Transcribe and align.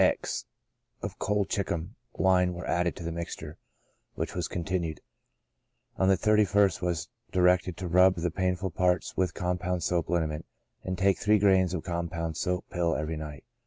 x 0.03 0.45
of 1.03 1.19
colchicum 1.19 1.93
wine 2.13 2.55
were 2.55 2.65
added 2.65 2.95
to 2.95 3.03
the 3.03 3.11
mixture, 3.11 3.59
which 4.15 4.33
was 4.33 4.47
con 4.47 4.63
tinued; 4.63 4.97
on 5.95 6.07
the 6.09 6.17
31st, 6.17 6.81
was 6.81 7.07
directed 7.31 7.77
to 7.77 7.87
rub 7.87 8.15
the 8.15 8.31
painful 8.31 8.71
parts 8.71 9.15
with 9.15 9.35
compound 9.35 9.83
soap 9.83 10.07
liniment, 10.09 10.43
and 10.83 10.97
take 10.97 11.19
three 11.19 11.37
grains 11.37 11.75
of 11.75 11.83
com 11.83 12.09
pound 12.09 12.35
soap 12.35 12.65
pill 12.71 12.95
every 12.95 13.15
night. 13.15 13.43